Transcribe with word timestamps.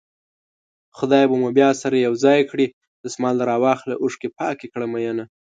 خدای 0.97 1.25
به 1.29 1.35
مو 1.41 1.49
بيا 1.57 1.69
سره 1.81 1.95
يو 2.05 2.13
ځای 2.23 2.39
کړي 2.51 2.65
دسمال 3.03 3.35
راواخله 3.49 3.95
اوښکې 4.01 4.29
پاکې 4.39 4.67
کړه 4.73 4.87
مينه 4.93 5.25